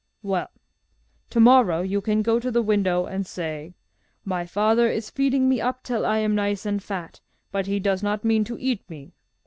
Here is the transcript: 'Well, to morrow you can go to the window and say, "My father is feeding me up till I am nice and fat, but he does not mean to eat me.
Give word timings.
'Well, 0.23 0.49
to 1.29 1.39
morrow 1.39 1.81
you 1.81 2.01
can 2.01 2.23
go 2.23 2.39
to 2.39 2.49
the 2.49 2.63
window 2.63 3.05
and 3.05 3.23
say, 3.27 3.75
"My 4.25 4.47
father 4.47 4.87
is 4.89 5.11
feeding 5.11 5.47
me 5.47 5.61
up 5.61 5.83
till 5.83 6.07
I 6.07 6.17
am 6.17 6.33
nice 6.33 6.65
and 6.65 6.81
fat, 6.81 7.21
but 7.51 7.67
he 7.67 7.79
does 7.79 8.01
not 8.01 8.25
mean 8.25 8.43
to 8.45 8.57
eat 8.59 8.81
me. 8.89 9.13